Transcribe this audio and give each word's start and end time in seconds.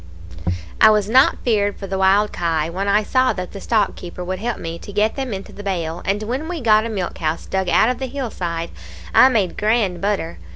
"I 0.81 0.89
was 0.89 1.07
not 1.07 1.43
feared 1.45 1.77
for 1.77 1.85
the 1.85 1.99
wild 1.99 2.31
kye 2.33 2.69
when 2.71 2.87
I 2.87 3.03
saw 3.03 3.33
that 3.33 3.51
the 3.51 3.59
stockkeeper 3.61 4.23
would 4.25 4.39
help 4.39 4.57
me 4.57 4.79
to 4.79 4.91
get 4.91 5.15
them 5.15 5.31
into 5.31 5.53
the 5.53 5.61
bail; 5.61 6.01
and 6.05 6.23
when 6.23 6.47
we 6.47 6.59
got 6.59 6.87
a 6.87 6.89
milk 6.89 7.19
house 7.19 7.45
dug 7.45 7.69
out 7.69 7.89
of 7.89 7.99
the 7.99 8.07
hill 8.07 8.31
side, 8.31 8.71
I 9.13 9.29
made 9.29 9.59
grand 9.59 10.01
butter. 10.01 10.39